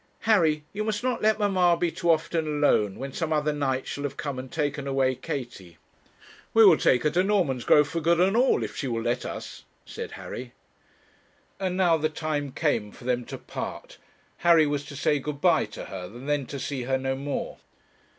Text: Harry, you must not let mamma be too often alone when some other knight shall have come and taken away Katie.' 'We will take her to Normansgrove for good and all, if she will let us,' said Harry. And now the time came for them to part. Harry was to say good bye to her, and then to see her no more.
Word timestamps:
Harry, 0.21 0.63
you 0.73 0.83
must 0.83 1.03
not 1.03 1.21
let 1.21 1.37
mamma 1.37 1.77
be 1.77 1.91
too 1.91 2.09
often 2.09 2.47
alone 2.47 2.97
when 2.97 3.13
some 3.13 3.31
other 3.31 3.53
knight 3.53 3.85
shall 3.85 4.03
have 4.03 4.17
come 4.17 4.39
and 4.39 4.51
taken 4.51 4.87
away 4.87 5.13
Katie.' 5.13 5.77
'We 6.55 6.65
will 6.65 6.77
take 6.77 7.03
her 7.03 7.11
to 7.11 7.23
Normansgrove 7.23 7.85
for 7.87 8.01
good 8.01 8.19
and 8.19 8.35
all, 8.35 8.63
if 8.63 8.75
she 8.75 8.87
will 8.87 9.03
let 9.03 9.25
us,' 9.27 9.63
said 9.85 10.13
Harry. 10.13 10.53
And 11.59 11.77
now 11.77 11.97
the 11.97 12.09
time 12.09 12.51
came 12.51 12.91
for 12.91 13.03
them 13.03 13.25
to 13.25 13.37
part. 13.37 13.99
Harry 14.37 14.65
was 14.65 14.85
to 14.85 14.95
say 14.95 15.19
good 15.19 15.39
bye 15.39 15.65
to 15.65 15.85
her, 15.85 16.05
and 16.05 16.27
then 16.27 16.47
to 16.47 16.57
see 16.57 16.81
her 16.85 16.97
no 16.97 17.13
more. 17.15 17.59